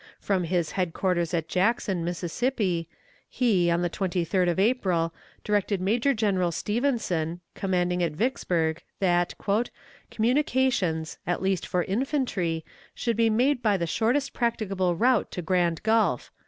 [0.19, 2.89] From his headquarters at Jackson, Mississippi,
[3.29, 9.35] he, on the 23d of April, directed Major General Stevenson, commanding at Vicksburg, "that
[10.09, 15.83] communications, at least for infantry, should be made by the shortest practicable route to Grand
[15.83, 16.31] Gulf.